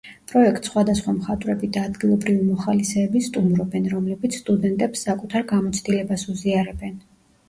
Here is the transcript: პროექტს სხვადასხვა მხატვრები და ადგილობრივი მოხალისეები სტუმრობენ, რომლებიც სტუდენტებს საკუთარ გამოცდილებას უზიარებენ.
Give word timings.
პროექტს 0.29 0.67
სხვადასხვა 0.69 1.11
მხატვრები 1.17 1.67
და 1.75 1.83
ადგილობრივი 1.89 2.45
მოხალისეები 2.45 3.21
სტუმრობენ, 3.25 3.85
რომლებიც 3.91 4.39
სტუდენტებს 4.39 5.05
საკუთარ 5.09 5.45
გამოცდილებას 5.53 6.25
უზიარებენ. 6.35 6.97